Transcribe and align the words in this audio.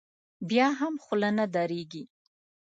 بیا 0.49 0.67
هم 0.79 0.93
خوله 1.03 1.29
نه 1.37 1.45
درېږي. 1.55 2.03